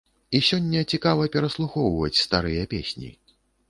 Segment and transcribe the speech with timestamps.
[0.37, 3.17] І сёння цікава пераслухоўваць старыя песні.